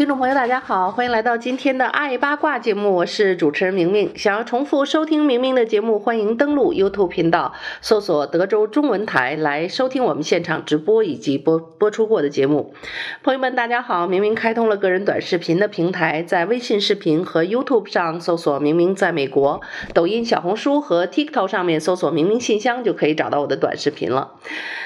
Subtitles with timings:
[0.00, 4.10] 听众朋友，大家好，欢迎来到今天的爱八卦节目，我是主持人明明。
[4.16, 12.72] 想要重复收听明明的节目，欢迎登录 YouTube 频道，搜索德州中文台来收听我们现场直播以及播播出过的节目。
[13.22, 19.60] 朋友们，大家好，明明开通了个人短视频的平台，在微信视频和 YouTube 上搜索“明明在美国”，
[19.92, 24.32] 抖音、小红书和 TikTok 上面搜索“明明信箱”就可以找到我的短视频了。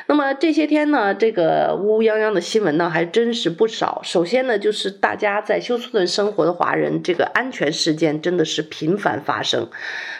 [0.06, 4.00] 那么这些天呢，这个乌乌泱泱的新闻呢，还真是不少。
[4.02, 9.68] 首先呢，就是大家在休斯顿生活的华人，这个安全事件真的是频繁发生。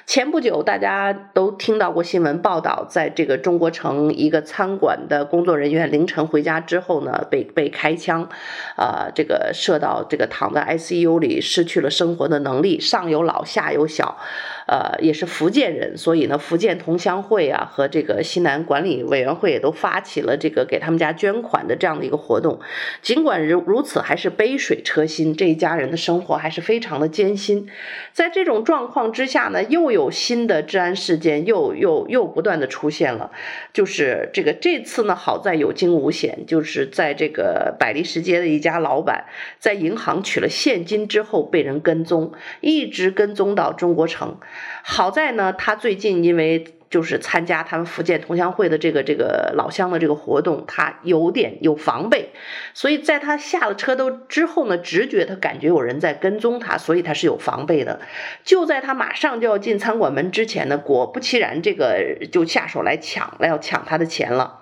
[0.05, 8.29] 前不久大家都听到过新闻报道，在这个中国城一个餐馆的工作人员凌晨回家之后呢，被被开枪，
[8.77, 14.19] 啊、这个射到这个躺在 ICU 里，失去了生活的能力，上有老下有小。
[14.67, 22.59] 呃，也是福建人，所以呢，福建同乡会啊和这个西南管理委员会也都发起了这个给他们家捐款的这样的一个活动。
[23.03, 27.69] 尽管如如此，还是杯水车薪，这一家人的生活还是非常的艰辛。
[28.13, 33.31] 在这种状况之下呢，又有新的治安事件又又又不断的出现了。
[33.73, 39.27] 就是这个这次呢，好在有惊无险，就是在这个百利时街的一家老板
[39.59, 44.39] 在银行取了现金之后被人跟踪，一直跟踪到中国城。
[44.83, 52.31] 好在呢，他最近因为就是参加他们福建同乡会的这个这个老乡的这个活动，他有点有防备，
[52.73, 58.01] 所以在他下了车都之后呢，直觉他感觉有人在跟踪他，所以他是有防备的。
[58.45, 64.61] 就在他马上就要进餐馆门之前呢，果不其然，这个就下手来抢了，要抢他的钱了。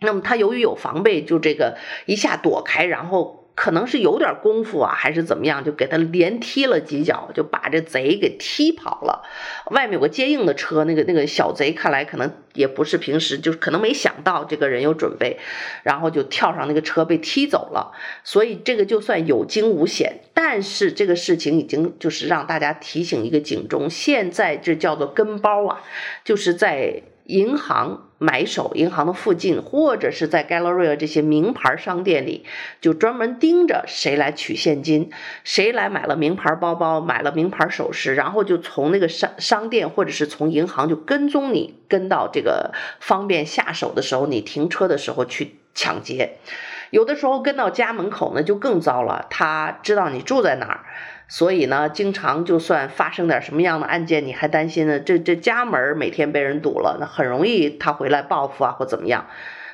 [0.00, 3.43] 那么他由于有防备，就这个一下躲开，然后。
[3.54, 9.22] 可能是有点功夫啊，还是怎么样，就给他连踢了几脚，就把这贼给踢跑了。
[9.70, 15.38] 外面有个接应的车，那个那个小贼看来可能也不是平时，就是可能没想到这个人有准备，
[15.84, 17.92] 然后就跳上那个车被踢走了。
[18.24, 25.82] 所以这个就算有惊无险，但是这个事情已经就是让大家提醒一个警钟，现在这叫做跟包啊，
[26.24, 27.02] 就是在。
[27.24, 32.44] 银行买手，银行的附近，或者是在 Galleria 这些名牌商店里，
[32.80, 35.10] 就专门盯着谁来取现金，
[35.42, 46.36] 谁来买了名牌包包，买了名牌首饰，然后就从那个商商店或者是从银行就跟踪你，跟到这个方便下手的时候，你停车的时候去抢劫。
[46.90, 50.84] 有的时候跟到家门口呢，就更糟了，他知道你住在哪儿。
[51.26, 55.00] 所以呢，经常就算发生点什么样的案件，你还担心呢？
[55.00, 59.26] 这这家门每天被人堵了，那很容易他回来报复啊，或怎么样。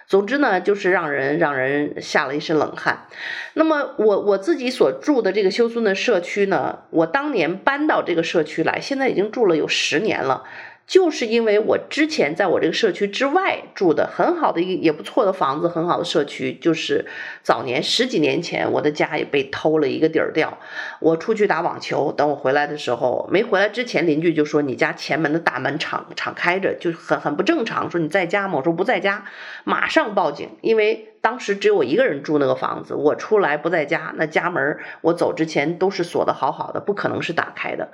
[0.06, 3.06] 总之呢，就是让人让人吓了一身冷汗。
[3.54, 10.42] 那么我我自己所住的这个休村的社区呢，我当年搬到这个社区来，现在已经住了有十年了。
[10.90, 17.06] 就是因为我之前在我这个社区之外住的很好的一个也不错的房子，很好的社区，就是
[17.44, 20.58] 早年十几年前我的家也被偷了一个底儿掉。
[20.98, 27.88] 我出去打网球，等我回来的时候，没回来之前，邻居就说你家前门的大门敞敞开着，就很很不正常。
[27.88, 28.54] 说你在家吗？
[28.56, 29.26] 我说不在家，
[29.62, 37.92] 马上报警，因为当时只有我一个人住那个房子，我出来不在家，那家门我走之前都是锁得好好的，不可能是打开的。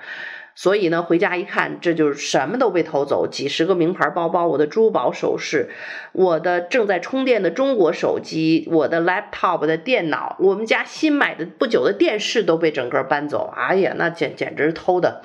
[0.59, 5.69] 所以呢，回家一看，这就是什么都被偷走，几十个名牌包包，我的珠宝首饰，
[6.13, 13.53] 我的正在充电的中国手机，我的 laptop 的电脑，我们家新买的不久的电视都被整个搬走。
[13.55, 15.21] 哎呀，那简简直偷的。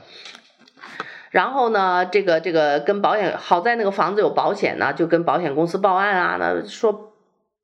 [1.30, 7.14] 然后呢，这个这个跟保险，好在那个房子有保险呢，就跟保险公司报案啊，那说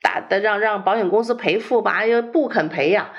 [0.02, 3.12] 打的让让保险公司赔付吧，又不肯赔呀。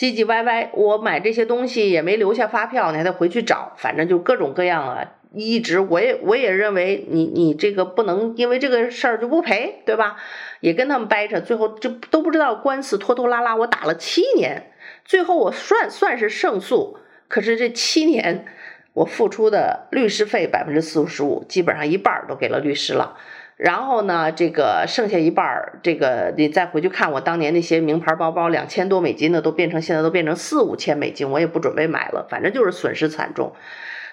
[0.00, 5.12] 唧唧歪歪，我买这些东西也没留下发票，你还得回去找，反正就各种各样啊。
[5.34, 10.16] 一直我也我也认为你你这个不能因为这个事儿就不赔，对吧？
[10.60, 14.72] 也跟他们掰扯，最后就都不知道官司拖拖拉拉，我打了七年，
[15.04, 16.96] 最后我算算是胜诉，
[17.28, 18.46] 可是这七年
[18.94, 23.18] 我付出的律师费百分之四十五，基本上一半都给了律师了。
[23.62, 33.52] 然后呢，这个剩下一半儿，这个你再回去看我当年那些名牌包包，两千多美金的都变成现在都变成四五千美金，我也不准备买了，反正就是损失惨重。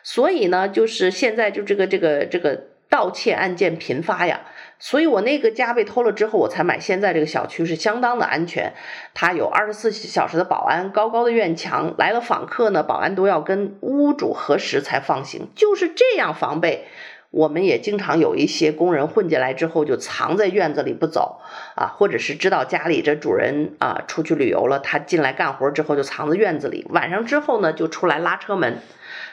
[0.04, 4.42] 所以呢，就是现在就这个这个这个盗窃案件频发呀，
[4.80, 8.74] 所以我那个家被偷了之后，我才买现在这个小区是相当的安全，
[9.14, 16.86] 它有二十四小时的保安，高高的院墙，来了访客呢，保安都要跟屋主核实才放行，就是这样防备。
[17.30, 21.42] 我们也经常有一些工人混进来之后就藏在院子里不走
[21.76, 28.80] 啊，或者是知道家里这主人啊出去旅游了，他进来干活之后就藏在院子里，晚上之后呢就出来拉车门。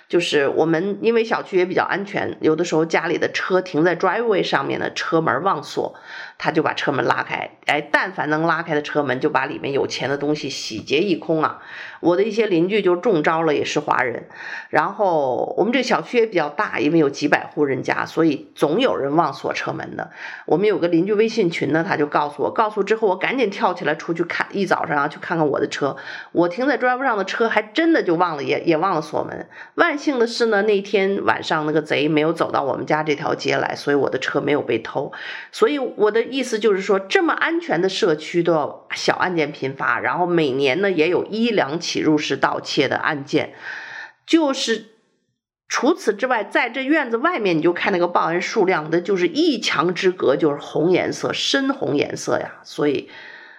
[0.06, 5.94] 就是我们因为小区也比较安全，有的时候家里的车停在 driveway 上面的车门忘锁，
[6.38, 7.50] 他就把车门拉开。
[7.66, 11.62] 哎，但凡能拉开的车门，就把里面有钱的东西洗劫一空啊！
[12.00, 14.28] 我的一些邻居就中招了，也是华人。
[14.68, 20.10] 然后我们这小区也比较大，因为有几百户人家，所以总有人忘锁车门的。
[20.44, 25.96] 我们有个邻居微信群呢，他就告诉我，告诉之后我赶紧跳起来出去看，一早上啊去看看我的车，
[26.32, 29.48] 我停在 Drive 上的车还真的就忘了，也也忘了锁门。
[29.76, 35.10] 万幸的是呢，那天晚上那个贼没有走到我们家这条街来，所以我的车没有被偷。
[35.50, 43.54] 所以我的意思就是说，这么安全的社区都要小案件频发，然后每年呢也有一两起入室盗窃的案件。
[44.26, 44.86] 就是
[45.68, 52.56] 除此之外，在这院子外面，你就看那个报案数量，那就是一墙之隔，就是红颜色，深红颜色呀。
[52.62, 53.08] 所以。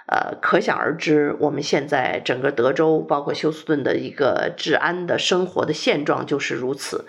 [0.08, 7.08] 呃，可想而知，我们现在整个德州，包括休斯顿的一个治安的生活的现状就是如此。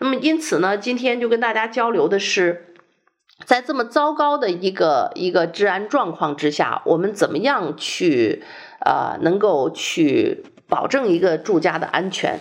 [0.00, 2.71] 那么，因此呢，今天就跟大家交流的是，
[3.44, 8.42] 在这么糟糕的一个一个治安状况之下，我们怎么样去
[8.84, 12.40] 呃，能够去保证一个住家的安全？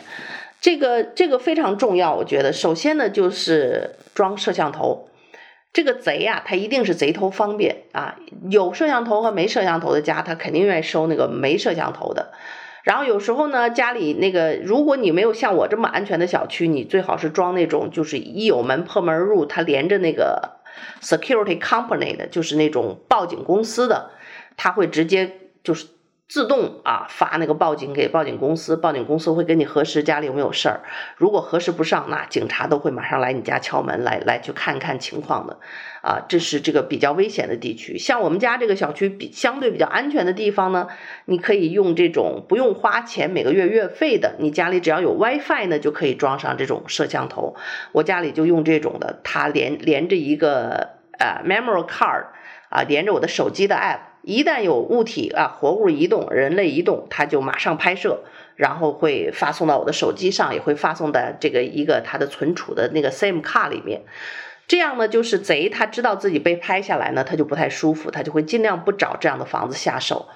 [0.60, 2.54] 这个这个非常重要，我觉得。
[2.54, 5.08] 首先呢，就是装摄像头。
[5.74, 8.18] 这个贼呀、啊，他一定是贼偷方便啊！
[8.50, 12.34] 有摄像头和没摄像头的家，他肯定愿意收那个没摄像头的。
[12.84, 20.60] 然后有时候呢，家里那个，如果你没有像我这么安全的小区，你最好是装那种，就是一有门破门而入，它连着那个
[21.02, 24.12] security company 的，就是那种报警公司的，
[24.58, 25.88] 他会直接就是。
[26.32, 30.80] 自动啊发那个报警给报警公司，报警公司会跟你核实家里有没有事儿。
[31.18, 35.60] 如果核实不上，那警察都会马上来你家敲门来来去看看情况的。
[36.02, 37.98] 啊，这是这个比较危险的地区。
[37.98, 40.88] 像我们家这个小区比相对比较安全的地方呢，
[41.26, 47.58] 你可以用这种不用花钱每个月月费的，你家里只要有 WiFi 呢就可以装上这种摄像头。
[47.92, 52.28] 我家里就用这种的，它连连着一个呃 memory card
[52.70, 54.11] 啊，连着我的手机的 app。
[54.24, 58.20] 一旦有物体啊，活物移动，人类移动，它就马上拍摄，
[58.56, 64.02] 然后会发送到我的手机上，也会发送到这个一个它的存储的那个 SIM 卡里面。
[64.68, 70.30] 这样呢，就是贼他知道自己被拍下来呢，他就不太舒服，他就会尽量不找这样的房子下手。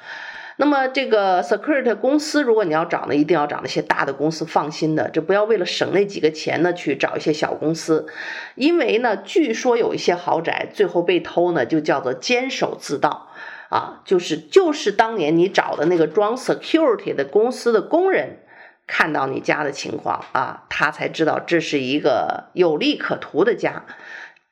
[0.57, 8.07] 那么这个 security 公司，如果你要找呢，一定要找那些大的公司，放心的，这不要为了省那几个钱呢，去找一些小公司，
[8.55, 13.27] 因为呢，据说有一些豪宅最后被偷呢，就叫做监守自盗。
[13.69, 18.39] 啊，就是就是当年你找的那个装 security 的公司的工人，
[18.87, 23.83] 看到你家的情况啊，他才知道这是一个有利可图的家，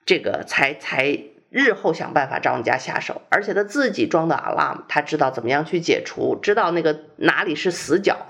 [0.06, 1.20] 这个才才
[1.50, 8.26] 日后想办法找你家下手，而且他自己装的 alarm，他知道怎么样去解除，知道那个哪里是死角。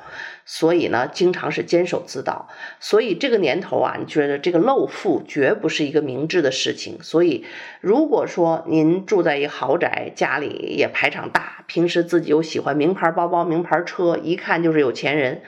[0.46, 2.50] 所以呢，经常是监守自盗。
[2.80, 7.02] 所以这个年头啊，你觉得这个漏富绝不是一个明智的事情。
[7.02, 7.46] 所以，
[7.82, 15.42] 如果说您住在一豪宅，家里也排场大，平时自己又喜欢名牌包包、名牌车，一看就是有钱人，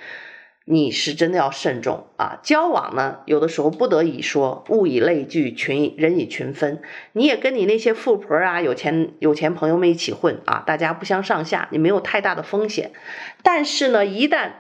[0.64, 2.40] 你是真的要慎重啊。
[2.42, 6.82] 交往呢，有的时候不得已说，物以类聚，群人以群分。
[7.12, 12.92] 你也跟你那些富婆啊、有钱有钱朋友们一起混啊，大家不相上下，你没有太大的风险。
[13.44, 14.52] 但是呢，一旦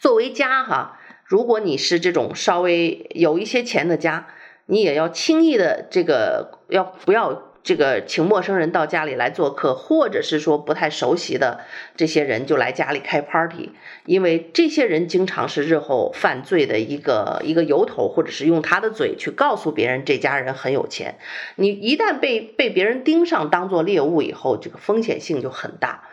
[0.00, 4.28] 作为家哈，如果你是这种稍微有一些钱的家，
[4.66, 11.60] 你也要轻易的这个要不要这个请陌生人到家里来做客，或者是说不太熟悉的
[11.96, 13.72] 这些人就来家里开 party，
[14.06, 21.18] 因为这些人经常是日后犯罪的一个一个由头，或者是用他的嘴去告诉别人这家人很有钱。
[21.56, 26.04] 你一旦被被别人盯上当做猎物以后，这个风险性就很大。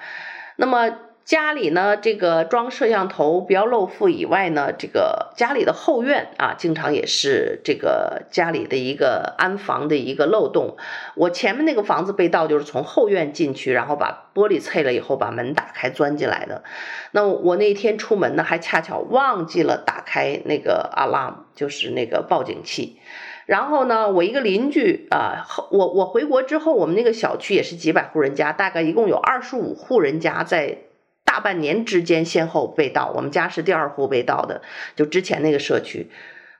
[0.56, 0.98] 那么。
[1.26, 10.78] 家里呢，这个装摄像头不要露富以外呢，这个家里的后院啊，经常也是这个家里的一个安防的一个漏洞。
[11.16, 16.64] 我前面那个房子被盗，就是从后院进去，然后把玻璃碎了以后，把门打开钻进来的。
[17.10, 23.00] 那我那天出门呢，还恰巧忘记了打开那个 alarm，就是那个报警器。
[23.48, 30.78] 然后呢，我一个邻居啊，我我回国之后，我们那个小区也是几百户人家，大概一共有二十五户人家在。
[31.26, 34.62] 大半年之间先后被盗，我们家是第二户被盗的，
[34.96, 36.10] 就之前那个社区，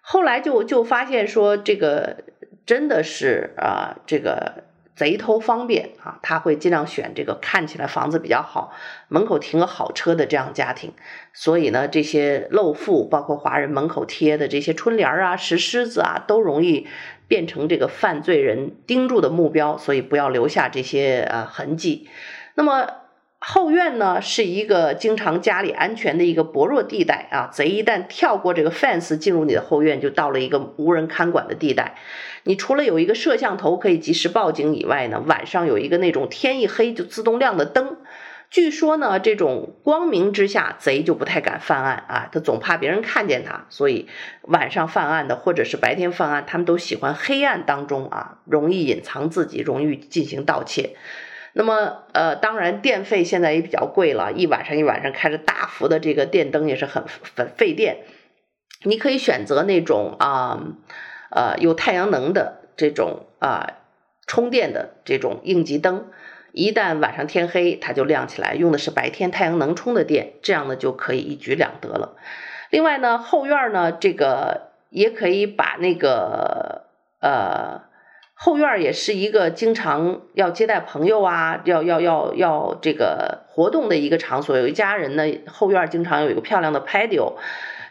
[0.02, 2.18] 后来就就发现说这个
[2.66, 4.64] 真的是啊，这个
[4.96, 8.74] 贼偷方便啊，他会尽量选这个看起来房子比较好，
[9.08, 10.94] 门口停个好车的这样家庭。
[11.34, 16.88] 所以呢，这些露富，包括华人门口贴的这些春联啊、石狮子啊，都容易
[17.28, 19.78] 变成这个犯罪人盯住的目标。
[19.78, 22.10] 所以不要留下这些呃痕迹。
[22.56, 22.88] 那么
[23.48, 31.94] 后院呢，是一个经常家里安全的一个薄弱地带啊，贼一旦跳过这个 fence 进入你的后院，就到了一个无人看管的地带。
[32.46, 37.98] 你除了有一个摄像头可以及时报警以外呢，晚上有一个那种天一黑就自动亮的灯。
[38.50, 44.08] 据说呢，这种光明之下，贼就不太敢犯案啊，他总怕别人看见他，所以
[44.42, 50.96] 晚上犯案的或者是白天犯案，他们都喜欢黑暗当中啊，容易隐藏自己，容易进行盗窃。
[51.58, 57.04] 那么呃，当然电费现在也比较贵了，一晚上一晚上开着大幅的这个电灯也是很
[57.36, 58.04] 很费电。
[58.84, 60.60] 你可以选择那种啊。
[61.32, 63.74] 呃，有太阳能的这种啊、
[64.26, 66.08] 充电的这种应急灯，
[66.54, 72.16] 一旦晚上天黑，它就亮起来，用的是白天太阳能充的电，这样呢就可以一举两得了。
[72.70, 76.86] 另外呢，后院呢，这个也可以把那个
[77.20, 77.82] 呃，
[78.38, 84.58] 后院也是一个经常要接待朋友啊，要要要要这个活动的一个场所。
[84.58, 87.36] 有一家人呢，后院经常有一个漂亮的 patio。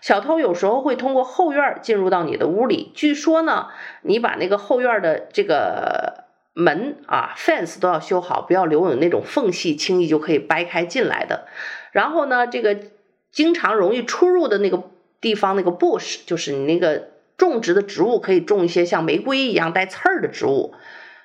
[0.02, 2.92] 小偷有时候会通过后院进入到你的屋里。
[2.94, 3.68] 据说呢，
[4.02, 11.46] 你把那个后院的这个门啊，fence 都要修好，不要留有那种缝隙，轻易就可以掰开进来的。
[11.90, 12.76] 然后呢，这个
[13.32, 14.82] 经常容易出入的那个
[15.22, 20.74] 地方，那个 bush 就是你那个种植的植物，可以种一些像玫瑰一样带刺儿的植物。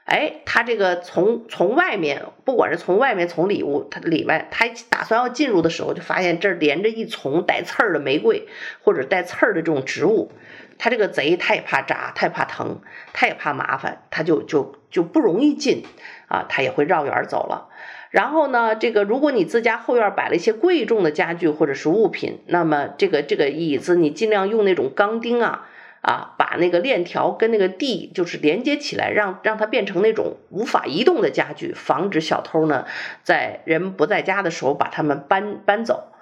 [0.06, 8.48] 哎，他这个从从外面，不管是从外面从里屋，他里外，他打算要进入的时候，就发现这儿连着一丛带刺儿的玫瑰，
[8.82, 10.32] 或者带刺儿的这种植物。
[10.80, 12.80] 他这个贼他也怕扎，他也怕疼，
[13.13, 15.84] 他也怕麻烦，他就就就不容易进
[16.28, 17.70] 啊，他也会绕远走了。
[18.10, 25.68] 然后呢，这个如果你自家后院摆了一些贵重的家具或者是物品，那么这个这个椅子你尽量用那种钢钉啊。
[26.01, 32.86] 啊，把那个链条跟那个地就是连接起来，让让它变成那种无法移动的家具，防止小偷呢
[33.24, 36.13] 在人不在家的时候把它们搬搬走。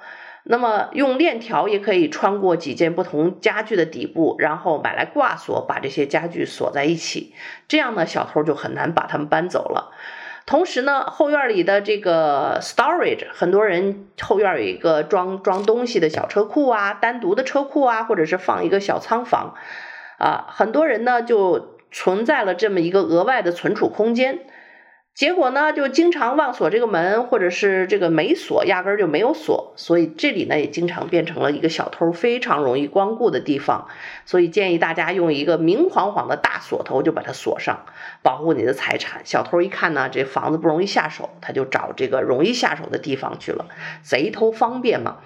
[0.49, 7.33] 那么用链条也可以穿过几件不同家具的底部，然后买来挂锁，把这些家具锁在一起，
[7.67, 9.91] 这样呢小偷就很难把它们搬走了。
[10.47, 19.55] 同时呢，后院里的这个 storage，很多人后院有一个装装东西的小车库啊，单独的车库啊，或者是放一个小仓房，
[20.17, 24.39] 啊，很多人呢就存在了这么一个额外的存储空间。
[25.17, 33.87] 结果呢，就经常忘锁这个门，或者是这个没锁，压根儿就没有锁，所以这里呢也经常变成了一个小偷非常容易光顾的地方。
[34.27, 37.87] 所以建议大家用一个明晃晃的大锁头就把它锁上，
[38.21, 39.23] 保护你的财产。
[39.25, 43.65] 小偷一看呢，这房子不容易下手，他就找这个容易下手的地方去了，
[44.03, 45.17] 贼偷方便嘛。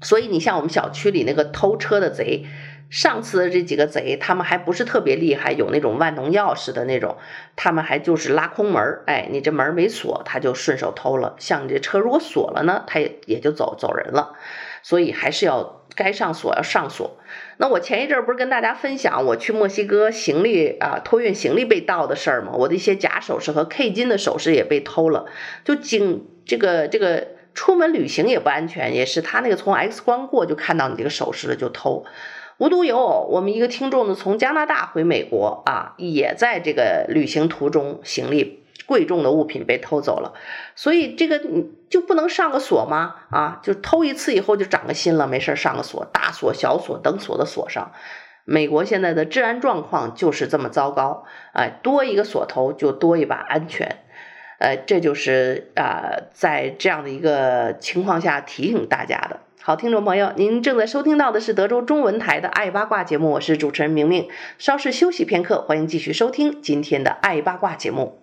[0.00, 2.44] 所以你像我们小区里那个偷车的贼。
[2.90, 7.16] 上次的这几个贼，他们还不是特别厉害，有那种万能钥匙的那种，
[7.54, 11.36] 他们还就是拉空门，哎，你这门没锁，他就顺手偷了。
[11.38, 14.32] 像你这车如果锁了呢，他也也就走走人了。
[14.82, 17.18] 所以还是要该上锁要上锁。
[17.58, 22.52] 那我前一阵不是跟大家分享我去墨西哥行李啊托运行李被盗的事儿吗？
[22.54, 25.26] 我的一些假首饰和 K 金的首饰也被偷了，
[25.64, 32.06] 就经这个这个出门旅行也不安全，也是他那个从 X 光过就看到你这个首饰了就偷。
[32.58, 40.34] 无独有偶，我们一个听众呢，从加拿大回美国啊，也在这个旅行途中，行李贵重的物品被偷走了。
[40.74, 41.40] 所以这个
[41.88, 43.14] 就不能上个锁吗？
[43.30, 47.92] 啊，就偷一次以后就长个心了，没事上个锁，大锁、小锁等锁的锁上。
[48.44, 53.98] 美国现在的治安状况就是这么糟糕，哎，多一个锁头就多一把安全，
[54.58, 59.38] 呃，这就是啊，在这样的一个情况下提醒大家的。
[59.68, 64.30] 好，听众朋友，您正在收听到的是德州中文台的《爱八卦》节目，我是主持人明明。
[64.56, 68.22] 稍事休息片刻，欢迎继续收听今天的《爱八卦》节目。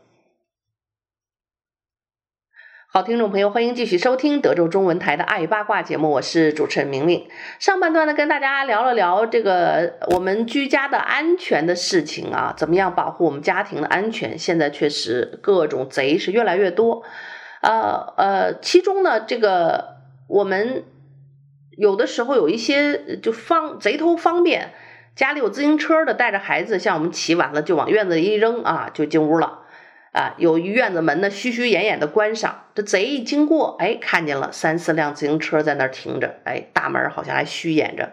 [2.88, 7.28] 好，听众朋友，欢迎继续收听德州中文台的《爱八卦》节目，我是主持人明明。
[7.60, 14.40] 上半段呢，跟大家聊了聊这个我们居家的安全的事情啊，怎么样保护我们家庭的安全？
[14.40, 17.04] 现在确实各种贼是越来越多，
[17.62, 19.98] 呃呃，其中呢，这个
[20.28, 20.86] 我们。
[21.78, 24.74] 有的时候有一些就方贼偷方便，
[25.16, 29.60] 家里有自行车的，带着孩子，像我们骑完了就往院子里一扔啊，就进屋了
[30.12, 30.36] 啊。
[30.38, 38.12] 有院子门呢，虚虚掩掩的关上，这贼一经过，哎，看见了三四辆自行车在那儿停着，哎，大门好像还虚掩着。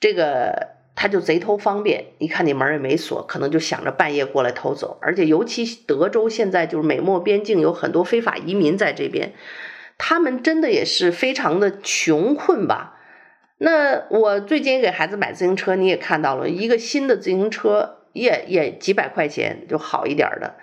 [0.00, 4.98] 这个他就贼偷方便，一看你门也没锁，可能就想着半夜过来偷走。
[5.00, 9.32] 而且尤其德州现在就是美墨边境有很多非法移民在这边，
[9.98, 12.98] 他们真的也是非常的穷困吧。
[13.58, 20.54] 那我最近给孩子买自行车，你也看到了，一个新的自行车也也几百块钱就好一点的。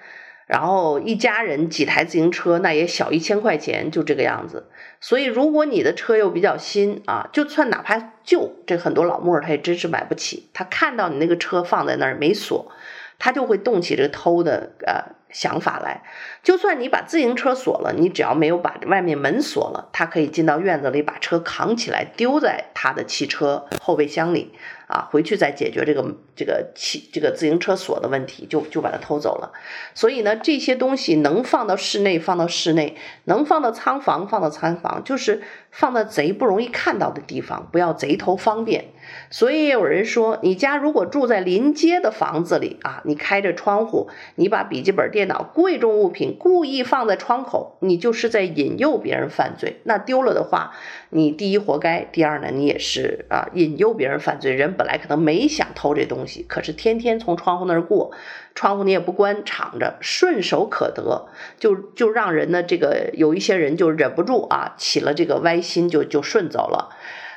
[0.45, 4.69] 然后一家人几台自行车，那也小一千块钱，就这个样子。
[4.99, 10.49] 所以如果你的车又比较新啊，就算哪怕旧，这很多老墨他也真是买不起。
[10.53, 12.69] 他看到你那个车放在那儿没锁，
[13.17, 16.03] 他就会动起这个偷的呃想法来。
[16.43, 24.53] 就算你把自行车锁了，你只要没有把外面门锁了，他可以进到院子里把车扛起来丢在他的汽车后备箱里。
[24.87, 29.53] 啊，回去再解决这个这个汽这个自行车锁的问题，就就把它偷走了。
[29.93, 38.87] 所以呢，这些东西能放到室内放到室内，能放到仓房放到仓房，就是放到贼不容易看到的地方，不要贼偷方便。
[39.29, 49.79] 所以有人说，你家如果住在临街的房子里啊，你开着窗户，你把笔记本电脑贵重物品故意放在窗口，你就是在引诱别人犯罪。
[49.83, 50.73] 那丢了的话，
[51.09, 54.53] 你第一活该，第二呢，你也是啊引诱别人犯罪。
[54.53, 58.11] 人本来可能没想偷这东西，可是天天从窗户那儿过，
[58.53, 66.89] 窗户你也不关，敞着，顺手可得，就就让人呢这个有一些人就忍不住啊起了这个歪心，就就顺走了。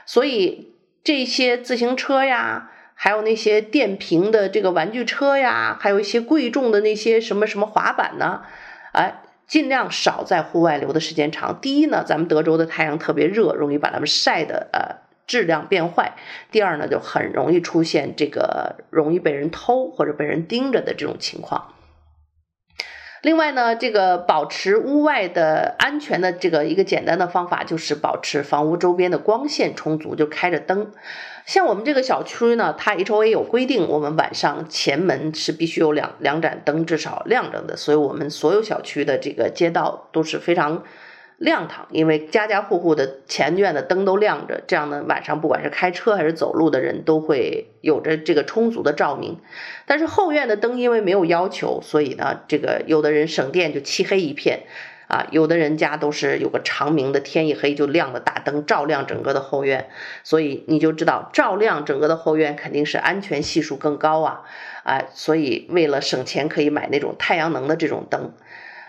[0.07, 0.74] 所以。
[1.05, 8.41] 这些自行车呀，还有那些电瓶的这个玩具车呀，还有一些贵重的那些什么什么滑板呢，
[8.93, 11.61] 哎，尽量少在户外留的时间长。
[11.61, 16.15] 第一呢，咱们德州的太阳特别热，容易把它们晒的呃质量变坏；
[16.51, 21.74] 第二呢，就很容易出现这个容易被人偷或者被人盯着的这种情况。
[23.25, 30.93] 另外呢，这个保持屋外的安全的这个一个简单的方法，就是保持房屋周边的光线充足，就开着灯。
[31.47, 40.85] 像我们这个小区呢，它 HOA 有规定，我们晚上前门是必须有两两盏灯至少亮着的，所以我们所有小区的这个街道都是非常。
[41.45, 49.39] 亮堂，因为家家户户的前院的灯都亮着，这样呢，晚上不管是开车还是走路的人都会有着这个充足的照明。
[49.85, 54.63] 但是后院的灯因为没有要求，所以呢，这个有的人省电就漆黑一片
[55.07, 59.91] 啊，有的人家都是有个长明的，天一黑就亮了大灯照亮整个的后院，
[60.23, 64.41] 所以你就知道照亮整个的后院肯定是安全系数更高啊
[64.85, 68.33] 啊，所以为了省钱可以买那种太阳能的这种灯。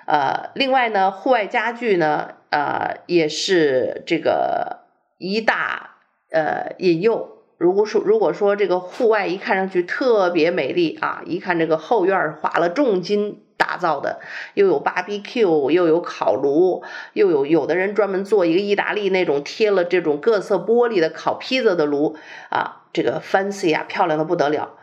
[0.08, 4.86] 呃，另外呢，户外家具呢，呃，也是这个
[5.18, 5.98] 一大
[6.32, 7.44] 呃引诱。
[7.58, 14.22] 如果说如果说这个户外一看上去特别美丽啊，一看这个后院花了重金打造的，
[14.54, 22.16] 又有 BBQ，又有烤炉，又有有的人专门做一个意大利那种贴了这种各色玻璃的烤披萨的炉
[22.50, 24.78] 啊，这个 fancy 啊，漂亮的不得了。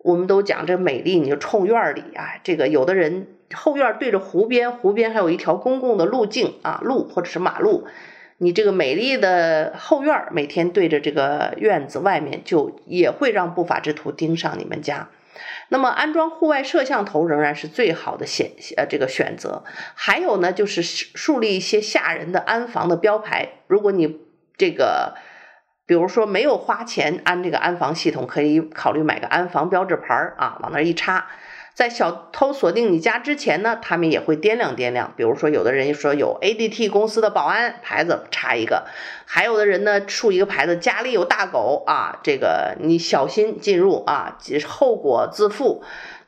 [0.00, 3.28] 我们都讲这美丽，你就冲院里啊，这个有的人。
[3.52, 7.86] 后院对着湖边，湖边还有一条公共的路径啊，路或者是马路。
[8.38, 15.08] 你这个美丽的后院，每天对着这个院子外面，就也会让不法之徒盯上你们家。
[15.68, 19.64] 那么安装户外摄像头仍然是最好的选呃这个选择。
[19.94, 23.48] 还有呢，就是树立一些吓人的安防的标牌。
[23.66, 24.20] 如果你
[24.56, 25.14] 这个，
[25.86, 31.26] 比如说没有花钱安这个安防系统，可以考虑买个安防标志牌啊，往那一插。
[31.74, 35.12] 在小偷锁定你家之前呢，他们也会掂量掂量。
[35.16, 38.84] 比如说，有的人说有 ADT 公司的保安牌子插一个，
[39.26, 45.82] 还有的人呢竖一个牌子，家里有大狗啊，这个你小心进入啊，后果自负。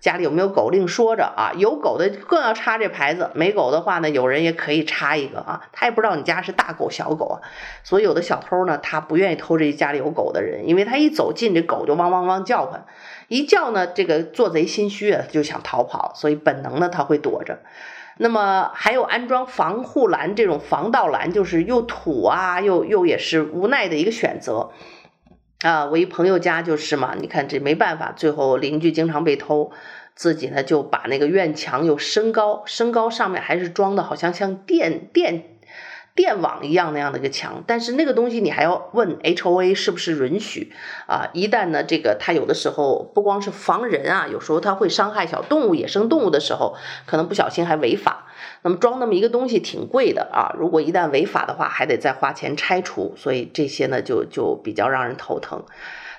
[0.07, 7.37] 家里有没有狗另说着啊，有狗的更要插这牌子，没狗的话呢，有人也可以插一个啊，他也不知道你家是大狗小狗啊。
[7.83, 12.87] 所以有的小偷呢，他不愿意偷这家里有狗的人，因为他一走近这狗就汪汪汪叫唤。
[13.27, 17.59] 一叫呢，这个做贼心虚啊，就想逃跑，所以本能呢他会躲着。
[18.19, 24.71] 那么还有安装防护栏这种防盗栏，就是又土啊，又又也是无奈的一个选择
[25.67, 25.87] 啊。
[25.87, 29.73] 我一朋友家就是嘛，你看这没办法，最后邻居经常被偷，
[30.15, 35.45] 自己呢就把那个院墙又升高，升高上面还是装的好像像电电。
[36.15, 40.73] 电网一样那样的一个墙，但是那个东西你还要问 HOA 是不是允许
[41.07, 41.29] 啊？
[41.35, 46.75] 一旦呢，这个它有的时候不光是防人啊，有时候它会伤害小动物、野生动物的时候，
[47.05, 48.26] 可能不小心还违法。
[48.67, 55.63] 那么装那么一个东西挺贵的啊，如果一旦违法的话，还得再花钱拆除，所以这些呢就就比较让人头疼。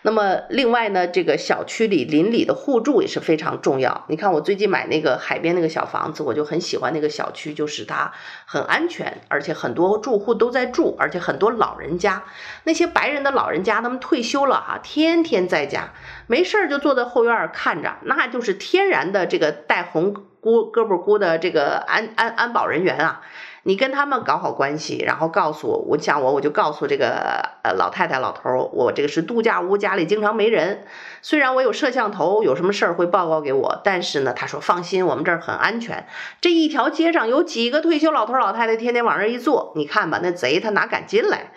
[0.04, 4.06] 那么另外呢，这个小区里邻里的互助也是非常重要。
[4.08, 8.14] 你看我最近买那个海边那个小房子，我就很喜欢那个小区，就是它
[8.46, 12.24] 很安全，而且很多住户都在住，而且很多老人家，
[12.64, 15.92] 那些白人的老人家，他们退休了啊，天天在家
[16.28, 20.16] 没事儿就坐在后院看着，那就是天然的这个带红
[20.48, 23.22] 姑胳膊姑的这个安安安保人员啊。
[23.64, 30.86] 你跟他们搞好关系，然后告诉我，我像我，我就告诉这个呃老太太、老头儿，我这个是度假屋，家里经常没人。
[31.22, 36.08] 虽然我有摄像头，有什么事儿会报告给我，但是呢，他说放心，我们这儿很安全。
[36.40, 41.52] 这一条街上有几个退休老头、老太太，天天往这一坐，你看吧，那贼他哪敢进来？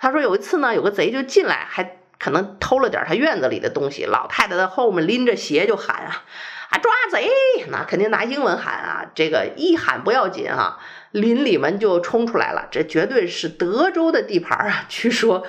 [0.00, 6.22] 他说有一次呢，有个贼就进来，还可能偷了点他院子里的东西，老太太在后面拎着鞋就喊啊
[6.70, 7.28] 啊抓贼！
[7.68, 10.78] 那肯定拿英文喊啊，这个一喊不要紧啊。
[11.10, 14.84] 邻里们就冲出来了，这绝对是德州的地盘啊！
[14.88, 15.44] 据说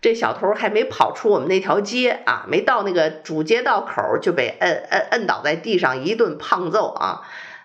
[0.00, 7.22] 这小偷还没跑出我们那条街啊，没到那个主街道口就被摁摁摁倒在地上一顿胖揍啊！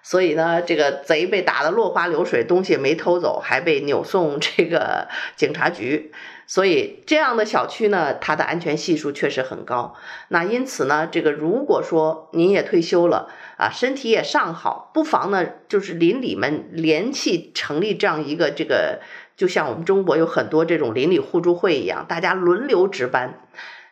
[0.10, 6.14] 所以呢，这个贼被打得落花流水，东西没偷走，还被扭送这个 警察局。
[6.46, 9.96] 所以这样的小区呢，它的安全系数确实很高。
[10.30, 19.02] 那因此呢，这个如果说您也退休了啊，身体也尚好，不妨呢，就是邻里们联系成立这样一个这个，
[19.36, 23.42] 就像我们中国有很多这种邻里互助会一样，大家轮流值班。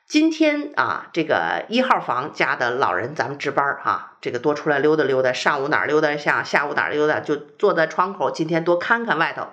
[0.08, 9.48] 今天啊，这个一号房家的老人咱们值班啊，这个多出来溜达溜达，上午哪儿溜达下，下午哪儿溜达，就坐在窗口，今天多看看外头。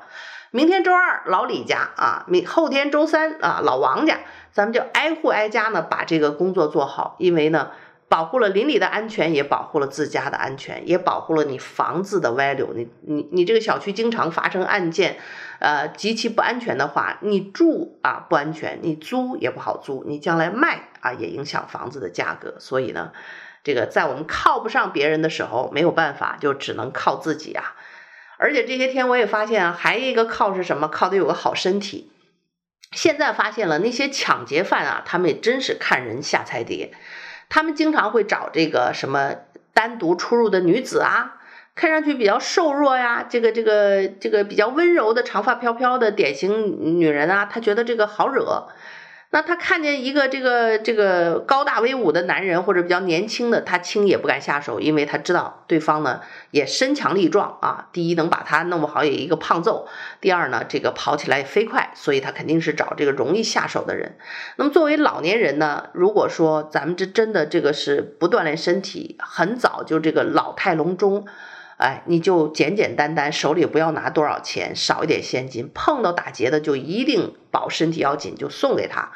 [0.51, 4.19] 明天周二老李家啊，明后天周三啊老王家，
[4.53, 7.71] 咱们就挨户挨家呢把这个工作做好，因为呢
[8.13, 12.75] 保护了邻里的安全，也保护了自家的安全，也保护了你房子的 value。
[12.75, 15.17] 你你你这个小区经常发生案件，
[15.61, 22.57] 呃极其不安全的话，你住啊不安全，你租也不好租，你将来卖啊也影响房子的价格。
[22.59, 23.13] 所以呢，
[23.65, 27.75] 这个在我们靠不上别人的时候，没有办法，就只能靠自己啊。
[28.37, 30.87] 而且这些天我也发现啊，还有一个靠是什么？
[30.89, 32.13] 靠得有个好身体。
[32.91, 36.93] 现在发现了那些抢劫犯啊，他们也真是看人下菜碟。
[37.55, 39.35] 他们经常会找这个什么
[39.75, 41.37] 单独出入的女子啊，
[41.75, 48.69] 看上去比较瘦弱呀，这个这个这个比较温柔的长发飘飘的典型女人啊，他觉得这个好惹。
[49.35, 57.89] 那他看见一个这个这个高大威武的男人，或者比较年轻的，他轻也不敢下手，因为他知道对方呢也身强力壮啊。
[57.95, 59.89] 第一能把他弄不好也一个胖揍，
[60.21, 64.19] 第二呢这个跑起来飞快，所以他肯定是找这个容易下手的人。
[64.57, 71.25] 那么作为老年人呢，如果说咱们这真的这个是不锻炼身体，很早就这个老态龙钟。
[71.83, 75.69] 哎，你就简简单单，手里不要拿多少钱，少一点现金。
[75.75, 79.11] 碰到打劫的，就一定保身体要紧，就送给他，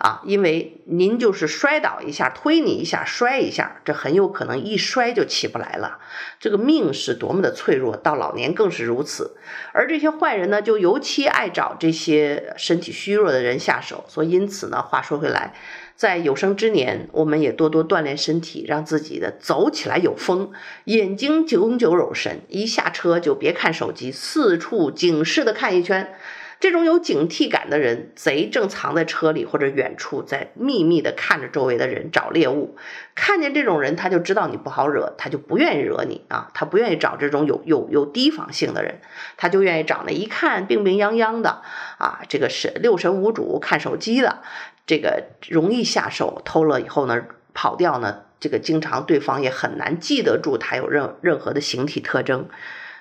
[0.00, 6.00] 啊，因为您就是摔倒一下，推你一下，摔一下，这很有可能一摔就起不来了。
[6.40, 9.36] 这个命是多么的脆弱，到老年更是如此。
[9.72, 14.04] 而这些坏人呢，就尤其爱找这些身体虚弱的人下手。
[14.08, 15.54] 所以，因此呢，话说回来。
[15.98, 20.52] 在有生之年，我们也多多锻炼身体，让自己的走起来有风，
[20.84, 22.42] 眼睛炯炯有神。
[22.46, 26.14] 一下车就别看手机，四处警示的看一圈。
[26.60, 32.76] 这种有警惕感的人，贼正藏在车里或者远处，在秘密的看着周围的人找猎物。
[33.14, 39.00] 看见这种人，他就知道你不好惹，他就不愿意惹你啊，他不愿意找这种有有有提防性的人，
[39.36, 41.62] 他就愿意找那一看病病殃殃的
[41.98, 44.42] 啊，这个是六神无主看手机的。
[44.84, 52.48] 这个容易下手，偷了以后呢，跑掉呢，这个经常对方也很难记得住他有任任何的形体特征，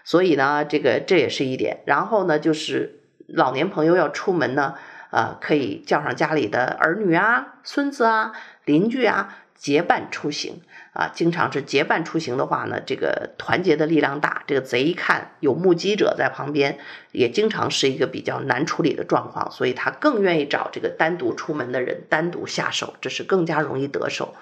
[0.04, 1.82] 所以呢，这个这也是一点。
[1.86, 4.74] 然后呢，就是老年朋友要出门呢，
[5.12, 8.34] 呃，可以叫上家里的儿女啊、孙子啊、
[8.66, 9.38] 邻居啊。
[9.60, 10.62] 结伴出行
[10.94, 14.44] 啊，经常是结伴出行的话呢，这个团结的力量大。
[14.46, 16.78] 这个贼一看有目击者在旁边，
[17.12, 24.36] 也经常是一个比较难处理的状况，所以他更愿意找这个单独出门的人单独下手，这是更加容易得手。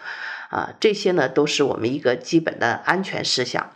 [0.49, 3.71] 啊，这些呢都是我们一个基本的安全事项。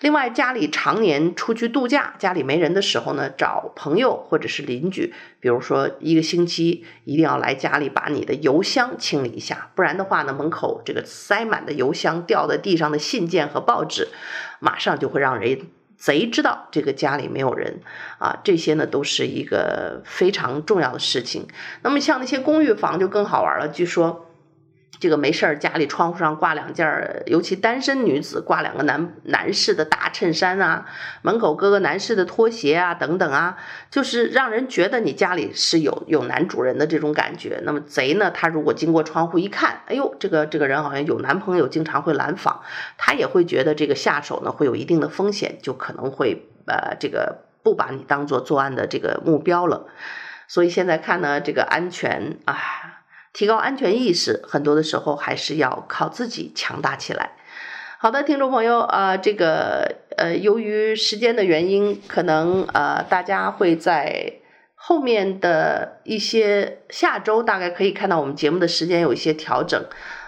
[0.00, 14.08] 另外，家里常年出去度假，家里没人的时候呢，找朋友或者是邻居，比如说一个星期一定要来家里把你的邮箱清理一下，不然的话呢，门口这个塞满的邮箱、掉在地上的信件和报纸，
[14.60, 15.62] 马上就会让人
[15.96, 17.80] 贼知道这个家里没有人
[18.18, 18.40] 啊。
[18.44, 21.46] 这些呢都是一个非常重要的事情。
[21.82, 24.23] 那么像那些公寓房就更好玩了，据说。
[25.00, 30.86] 这个没事儿，家里窗户上挂两件，尤其单身女子挂两个男男士的大衬衫啊，
[31.22, 33.58] 门口搁个男士的拖鞋啊，等等啊，
[33.90, 37.60] 就是让人觉得你家里是有有男主人的这种感觉。
[37.64, 42.62] 那么贼呢，他如果经过窗户一看，哎呦，这个这个人好像有男朋友，经常会来访，
[42.96, 49.86] 他也会觉得这个下手呢会有一定的风险，就可能会呃这个不把你当做作案的这个目标了。
[50.46, 52.93] 所以现在看呢，这个安全啊。
[53.34, 57.32] 提高安全意识，很多的时候还是要靠自己强大起来。
[57.98, 64.34] 好的，听众朋友，啊，这个呃，由于时间的原因，可能呃，大家会在
[64.74, 69.84] 后面的一些下周，大概可以看到我们节目的时间有一些调整。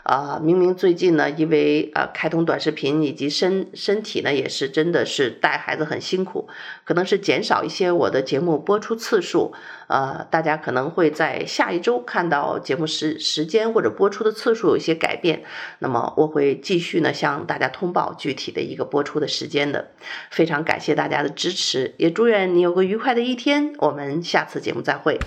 [0.07, 6.49] 啊，明明最近呢，因为呃开通短视频以及身身体呢，也是真的是带孩子很辛苦，
[6.85, 9.53] 可能是减少一些我的节目播出次数。
[9.89, 15.43] 呃，大家可能会在下一周看到节目时时间或者播出的次数有一些改变。
[15.81, 19.89] 那么我会继续呢向大家通报具体的一个播出的时间的。
[20.31, 23.73] 非常感谢大家的支持，也祝愿你有个愉快的一天。
[23.79, 25.19] 我们下次节目再会。